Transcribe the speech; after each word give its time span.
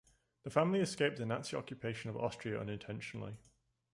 The 0.41 0.49
family 0.49 0.79
escaped 0.79 1.17
the 1.17 1.27
Nazi 1.27 1.55
occupation 1.55 2.09
of 2.09 2.17
Austria 2.17 2.59
unintentionally. 2.59 3.37